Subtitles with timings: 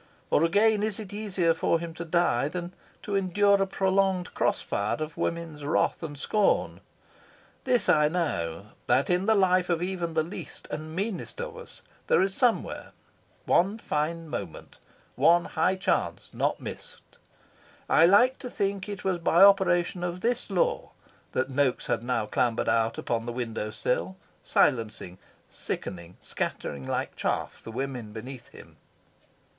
[0.31, 4.63] Or again, is it easier for him to die than to endure a prolonged cross
[4.63, 6.81] fire of women's wrath and scorn?
[7.65, 11.83] This I know: that in the life of even the least and meanest of us
[12.07, 12.93] there is somewhere
[13.45, 14.79] one fine moment
[15.15, 17.19] one high chance not missed.
[17.87, 20.93] I like to think it was by operation of this law
[21.33, 27.61] that Noaks had now clambered out upon the window sill, silencing, sickening, scattering like chaff
[27.61, 28.77] the women beneath him.